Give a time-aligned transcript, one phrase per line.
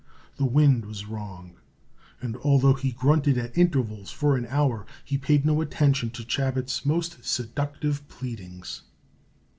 [0.37, 1.57] The wind was wrong,
[2.21, 6.83] and, although he grunted at intervals for an hour, he paid no attention to Chabot's
[6.83, 8.81] most seductive pleadings.